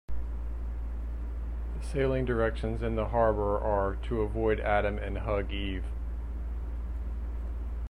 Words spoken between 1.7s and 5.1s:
The sailing directions in the harbour are "to avoid Adam